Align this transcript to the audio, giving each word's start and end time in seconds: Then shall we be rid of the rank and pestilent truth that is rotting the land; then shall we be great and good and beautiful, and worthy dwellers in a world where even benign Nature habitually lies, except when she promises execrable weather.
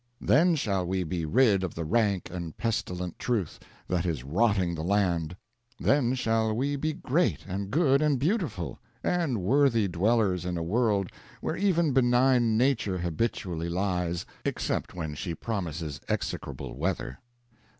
Then 0.19 0.55
shall 0.55 0.83
we 0.87 1.03
be 1.03 1.25
rid 1.25 1.63
of 1.63 1.75
the 1.75 1.85
rank 1.85 2.27
and 2.31 2.57
pestilent 2.57 3.19
truth 3.19 3.59
that 3.87 4.03
is 4.03 4.23
rotting 4.23 4.73
the 4.73 4.81
land; 4.83 5.35
then 5.79 6.15
shall 6.15 6.55
we 6.55 6.75
be 6.75 6.91
great 6.91 7.45
and 7.47 7.69
good 7.69 8.01
and 8.01 8.17
beautiful, 8.17 8.79
and 9.03 9.43
worthy 9.43 9.87
dwellers 9.87 10.43
in 10.43 10.57
a 10.57 10.63
world 10.63 11.11
where 11.39 11.55
even 11.55 11.93
benign 11.93 12.57
Nature 12.57 12.97
habitually 12.97 13.69
lies, 13.69 14.25
except 14.43 14.95
when 14.95 15.13
she 15.13 15.35
promises 15.35 16.01
execrable 16.09 16.75
weather. 16.75 17.19